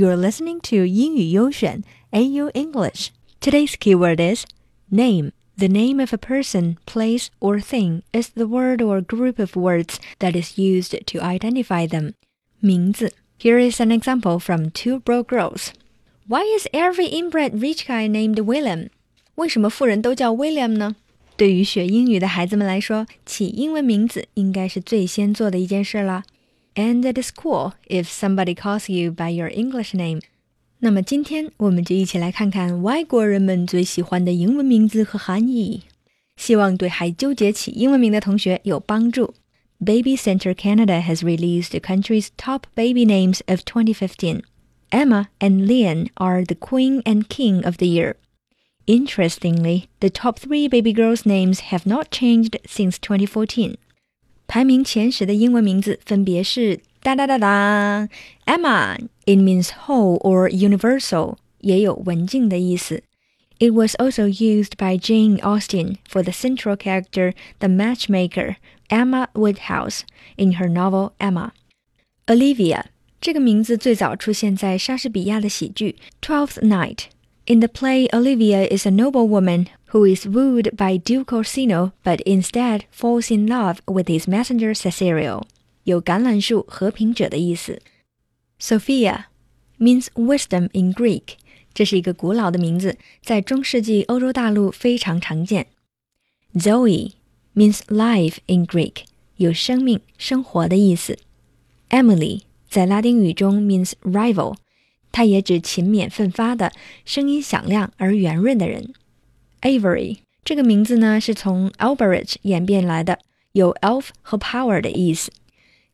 [0.00, 3.08] You're listening to 英语优选 AU English.
[3.38, 4.46] Today's keyword is
[4.88, 5.32] name.
[5.58, 10.00] The name of a person, place, or thing is the word or group of words
[10.20, 12.14] that is used to identify them.
[12.62, 13.12] 名字.
[13.38, 15.72] Here is an example from Two Broke Girls.
[16.26, 18.88] Why is every inbred rich guy named William?
[19.34, 20.96] 为什么富人都叫 William 呢？
[21.36, 26.22] 对于学英语的孩子们来说，起英文名字应该是最先做的一件事了。
[26.79, 30.21] And it is cool if somebody calls you by your English name.
[30.79, 35.83] 那么今天我们就一起来看看外国人们最喜欢的英文名字和含义，
[36.35, 39.33] 希望对还纠结起英文名的同学有帮助。
[39.79, 44.43] Baby Center Canada has released the country's top baby names of 2015.
[44.89, 48.15] Emma and Leon are the queen and king of the year.
[48.85, 53.77] Interestingly, the top three baby girls' names have not changed since 2014.
[54.49, 58.09] 排名前十的英文名字分别是哒哒哒哒，
[58.45, 63.03] Emma。It means whole or universal，也有文静的意思。
[63.57, 68.57] It was also used by Jane Austen for the central character, the matchmaker
[68.89, 70.01] Emma Woodhouse,
[70.35, 71.51] in her novel Emma.
[72.27, 72.83] Olivia
[73.19, 75.95] 这个名字最早出现在莎士比亚的喜剧《
[76.25, 76.95] Twelfth Night》。
[77.49, 82.85] In the play, Olivia is a noblewoman who is wooed by Duke Orsino, but instead
[82.91, 85.43] falls in love with his messenger Cecilio，
[85.83, 87.81] 有橄榄树和平者的意思。
[88.59, 89.25] Sophia
[89.77, 91.35] means wisdom in Greek，
[91.73, 95.67] 这是一个古老的名字，在中世纪欧洲大陆非常常见。
[96.55, 97.11] Zoe
[97.53, 99.03] means life in Greek，
[99.37, 101.19] 有生命、生活的意思。
[101.89, 104.55] Emily 在拉丁语中 means rival，
[105.12, 106.72] 它也指勤勉奋发的、
[107.04, 108.92] 声音响亮而圆润的人。
[109.62, 113.18] Avery 这个名字呢是从 Alberich 演变来的，
[113.52, 115.30] 有 elf 和 power 的意思。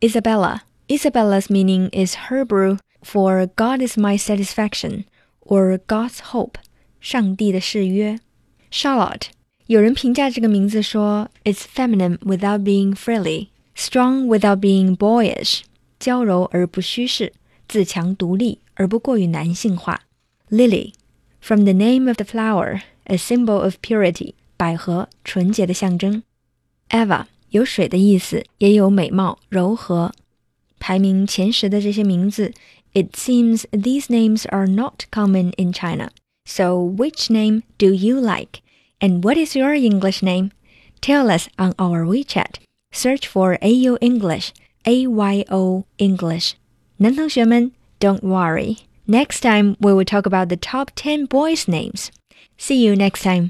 [0.00, 5.04] Isabella Isabella's meaning is her brew for God is my satisfaction
[5.40, 6.54] or God's hope，
[7.00, 8.18] 上帝的誓约。
[8.72, 9.28] Charlotte
[9.66, 15.60] 有人评价这个名字说，It's feminine without being frilly, strong without being boyish，
[15.98, 17.32] 娇柔而不虚饰，
[17.69, 20.01] 自强独立而不过于男性化。
[20.49, 20.93] Lily
[21.41, 26.23] from the name of the flower a symbol of purity，百合，纯洁的象征。
[26.89, 30.11] Eva 有水的意思，也有美貌、柔和。
[30.79, 32.53] 排名前十的这些名字，
[32.93, 36.09] It seems these names are not common in China.
[36.45, 38.61] So which name do you like?
[38.99, 40.51] And what is your English name?
[41.01, 42.55] Tell us on our WeChat.
[42.91, 44.53] Search for AU English,
[44.85, 46.53] A Y O English.
[46.99, 48.77] 男同学们，Don't worry.
[49.07, 52.07] Next time we will talk about the top 10 boys' names.
[52.57, 53.43] See you next time.